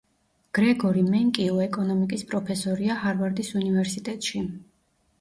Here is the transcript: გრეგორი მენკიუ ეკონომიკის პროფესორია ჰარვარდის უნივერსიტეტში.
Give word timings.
გრეგორი 0.59 1.03
მენკიუ 1.09 1.59
ეკონომიკის 1.67 2.25
პროფესორია 2.33 2.99
ჰარვარდის 3.05 3.55
უნივერსიტეტში. 3.63 4.47